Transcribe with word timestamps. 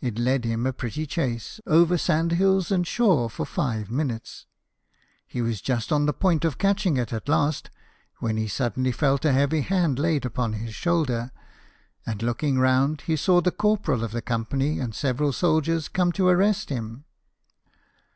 It 0.00 0.20
led 0.20 0.44
him 0.44 0.66
a 0.68 0.72
pretty 0.72 1.04
chase, 1.04 1.60
over 1.66 1.98
sandhills 1.98 2.70
and 2.70 2.86
shore, 2.86 3.28
for 3.28 3.44
five 3.44 3.90
minutes. 3.90 4.46
He 5.26 5.42
was 5.42 5.60
just 5.60 5.90
on 5.90 6.06
the 6.06 6.12
point 6.12 6.44
of 6.44 6.58
catching 6.58 6.96
it 6.96 7.12
at 7.12 7.28
last, 7.28 7.68
when 8.18 8.36
he 8.36 8.46
suddenly 8.46 8.92
felt 8.92 9.24
a 9.24 9.32
heavy 9.32 9.62
hand 9.62 9.98
laid 9.98 10.24
upon 10.24 10.52
his 10.52 10.76
shoulder, 10.76 11.32
and 12.06 12.22
looking 12.22 12.60
round, 12.60 13.00
he 13.00 13.16
saw 13.16 13.40
the 13.40 13.50
corporal 13.50 14.04
of 14.04 14.12
the 14.12 14.22
company 14.22 14.78
and 14.78 14.94
several 14.94 15.32
soldiers 15.32 15.88
come 15.88 16.12
to 16.12 16.28
arrest 16.28 16.68
him. 16.68 17.04